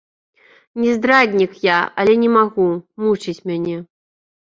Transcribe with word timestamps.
Не 0.83 0.93
здраднік 0.95 1.53
я, 1.67 1.77
але 2.01 2.17
не 2.25 2.33
магу, 2.41 2.69
мучыць 3.07 3.41
мяне. 3.53 3.77